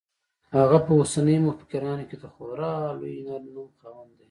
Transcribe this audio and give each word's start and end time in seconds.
هغه 0.55 0.77
په 0.85 0.91
اوسنیو 0.99 1.45
مفکرانو 1.47 2.03
کې 2.09 2.15
د 2.21 2.25
خورا 2.33 2.73
لوی 2.99 3.15
نوم 3.53 3.69
خاوند 3.79 4.09
دی. 4.15 4.17